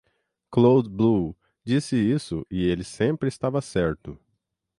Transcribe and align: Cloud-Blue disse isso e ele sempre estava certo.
Cloud-Blue 0.51 1.37
disse 1.63 1.95
isso 1.95 2.43
e 2.49 2.63
ele 2.63 2.83
sempre 2.83 3.29
estava 3.29 3.61
certo. 3.61 4.17